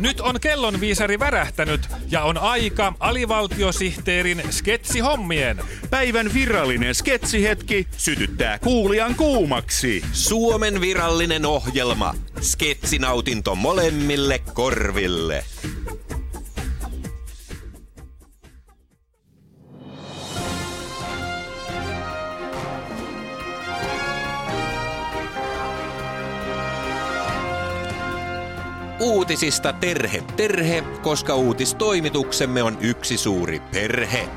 [0.00, 5.60] Nyt on kellonviisari värähtänyt ja on aika alivaltiosihteerin sketsihommien.
[5.90, 10.02] Päivän virallinen sketsihetki sytyttää kuulijan kuumaksi.
[10.12, 12.14] Suomen virallinen ohjelma.
[12.40, 15.44] Sketsinautinto molemmille korville.
[29.00, 34.28] Uutisista terhe terhe, koska uutistoimituksemme on yksi suuri perhe.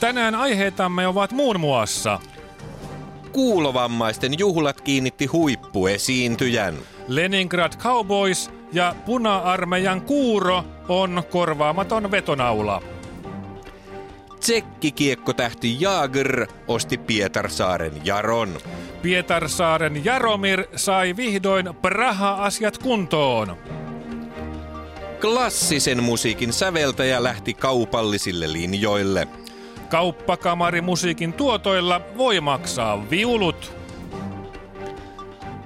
[0.00, 2.20] Tänään aiheitamme ovat muun muassa
[3.32, 6.74] Kuulovammaisten juhlat kiinnitti huippuesiintyjän.
[7.08, 12.82] Leningrad Cowboys ja puna-armeijan kuuro on korvaamaton vetonaula.
[14.42, 18.58] Tsekkikiekkotähti Jager osti Pietarsaaren Jaron.
[19.02, 23.56] Pietarsaaren Jaromir sai vihdoin Praha-asiat kuntoon.
[25.20, 29.28] Klassisen musiikin säveltäjä lähti kaupallisille linjoille.
[29.88, 33.72] Kauppakamarimusiikin tuotoilla voi maksaa viulut.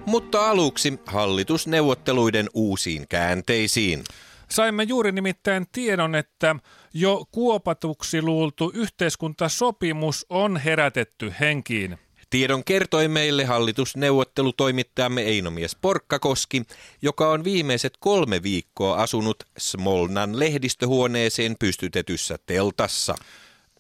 [0.06, 4.05] Mutta aluksi hallitusneuvotteluiden uusiin käänteisiin.
[4.48, 6.56] Saimme juuri nimittäin tiedon, että
[6.94, 11.98] jo kuopatuksi luultu yhteiskuntasopimus on herätetty henkiin.
[12.30, 16.62] Tiedon kertoi meille hallitusneuvottelutoimittajamme Einomies Porkkakoski,
[17.02, 23.14] joka on viimeiset kolme viikkoa asunut Smolnan lehdistöhuoneeseen pystytetyssä teltassa.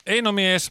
[0.06, 0.70] Einomies,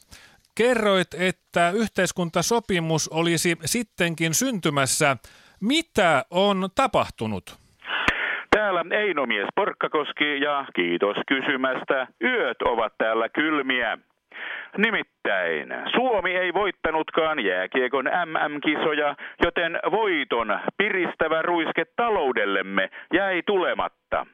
[0.56, 5.18] kerroit, että yhteiskuntasopimus olisi sittenkin syntymässä.
[5.60, 7.65] Mitä on tapahtunut?
[8.92, 12.08] Einomies Porkkakoski ja kiitos kysymästä.
[12.24, 13.98] Yöt ovat täällä kylmiä.
[14.78, 24.26] Nimittäin Suomi ei voittanutkaan jääkiekon MM-kisoja, joten voiton piristävä ruiske taloudellemme jäi tulematta.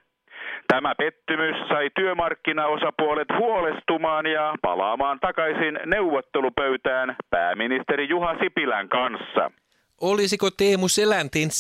[0.68, 9.52] Tämä pettymys sai työmarkkinaosapuolet huolestumaan ja palaamaan takaisin neuvottelupöytään pääministeri Juha Sipilän kanssa.
[10.02, 11.52] Olisiko Teemu Selänteen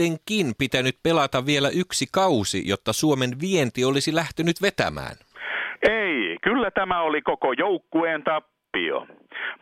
[0.00, 5.16] sittenkin pitänyt pelata vielä yksi kausi, jotta Suomen vienti olisi lähtenyt vetämään?
[5.82, 9.06] Ei, kyllä tämä oli koko joukkueen tappio.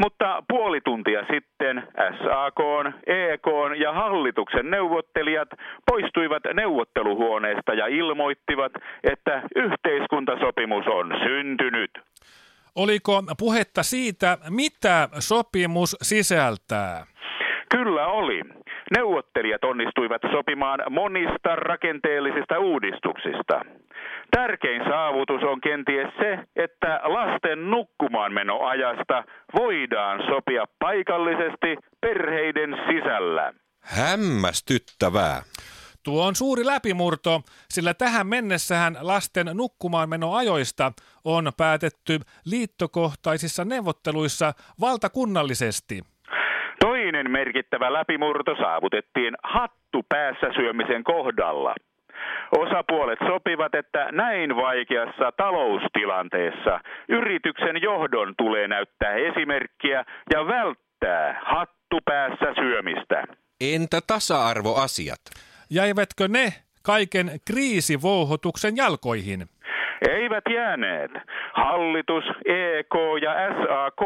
[0.03, 1.83] Mutta puoli tuntia sitten
[2.19, 2.61] SAK,
[3.07, 3.47] EK
[3.81, 5.49] ja hallituksen neuvottelijat
[5.91, 8.73] poistuivat neuvotteluhuoneesta ja ilmoittivat,
[9.05, 11.91] että yhteiskuntasopimus on syntynyt.
[12.75, 17.07] Oliko puhetta siitä, mitä sopimus sisältää?
[17.71, 18.41] Kyllä oli.
[18.97, 23.61] Neuvottelijat onnistuivat sopimaan monista rakenteellisista uudistuksista.
[24.31, 29.25] Tärkein saavutus on kenties se, että lasten nukkumaan menoajasta
[29.59, 33.53] voidaan sopia paikallisesti perheiden sisällä.
[33.83, 35.43] Hämmästyttävää.
[36.03, 40.93] Tuo on suuri läpimurto, sillä tähän mennessähän lasten nukkumaanmenoajoista
[41.25, 46.03] on päätetty liittokohtaisissa neuvotteluissa valtakunnallisesti.
[47.09, 51.75] Toinen merkittävä läpimurto saavutettiin hattu päässä syömisen kohdalla.
[52.59, 62.55] Osapuolet sopivat, että näin vaikeassa taloustilanteessa yrityksen johdon tulee näyttää esimerkkiä ja välttää hattu päässä
[62.55, 63.25] syömistä.
[63.61, 65.21] Entä tasa-arvoasiat?
[65.71, 66.53] Jäivätkö ne
[66.83, 69.49] kaiken kriisivouhotuksen jalkoihin?
[70.09, 71.11] Eivät jääneet.
[71.53, 74.03] Hallitus, EK ja SAK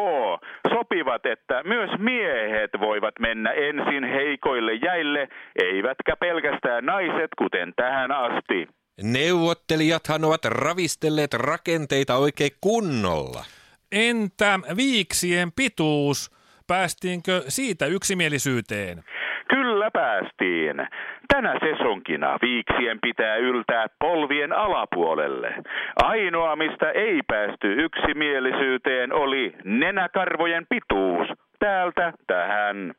[0.68, 8.68] sopivat, että myös miehet voivat mennä ensin heikoille jäille, eivätkä pelkästään naiset, kuten tähän asti.
[9.02, 13.44] Neuvottelijathan ovat ravistelleet rakenteita oikein kunnolla.
[13.92, 16.30] Entä viiksien pituus?
[16.66, 19.04] Päästiinkö siitä yksimielisyyteen?
[19.48, 20.86] Kyllä päästiin.
[21.28, 25.54] Tänä sesonkina viiksien pitää yltää polvien alapuolelle.
[26.02, 31.28] Ainoa, mistä ei päästy yksimielisyyteen, oli nenäkarvojen pituus.
[31.58, 32.94] Täältä tähän.